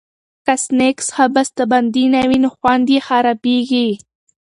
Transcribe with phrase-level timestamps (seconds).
[0.45, 3.89] که سنکس ښه بستهبندي نه وي، خوند یې خرابېږي.